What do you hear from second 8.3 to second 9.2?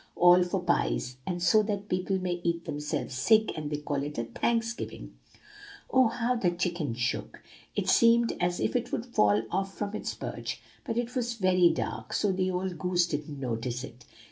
as if it would